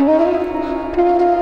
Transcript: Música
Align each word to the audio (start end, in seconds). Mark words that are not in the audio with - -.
Música 0.00 1.39